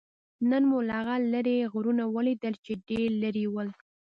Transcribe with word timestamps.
نن 0.49 0.63
مو 0.69 0.79
هغه 0.97 1.15
لرې 1.33 1.57
غرونه 1.73 2.03
ولیدل؟ 2.15 2.53
چې 2.65 2.71
ډېر 2.89 3.09
لرې 3.23 3.45
ول. 3.53 3.69